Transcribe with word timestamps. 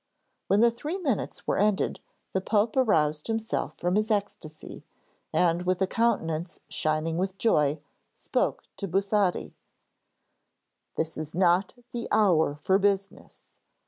When 0.47 0.61
the 0.61 0.71
three 0.71 0.97
minutes 0.97 1.45
were 1.45 1.59
ended 1.59 1.99
the 2.33 2.41
Pope 2.41 2.75
aroused 2.75 3.27
himself 3.27 3.77
from 3.77 3.93
his 3.93 4.09
ecstasy, 4.09 4.83
and 5.31 5.61
with 5.61 5.79
a 5.79 5.85
countenance 5.85 6.59
shining 6.69 7.17
with 7.19 7.37
joy, 7.37 7.79
spoke 8.15 8.63
to 8.77 8.87
Busotti: 8.87 9.53
'This 10.95 11.17
is 11.19 11.35
not 11.35 11.75
the 11.91 12.07
hour 12.11 12.55
for 12.55 12.79
business. 12.79 13.53